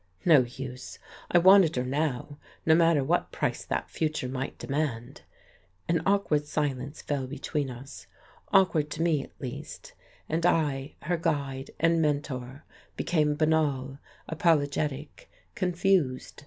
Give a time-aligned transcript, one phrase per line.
[0.25, 0.97] No use!
[1.29, 5.21] I wanted her now, no matter what price that future might demand.
[5.87, 8.07] An awkward silence fell between us
[8.51, 9.93] awkward to me, at least
[10.27, 12.63] and I, her guide and mentor,
[12.97, 16.39] became banal, apologetic, confused.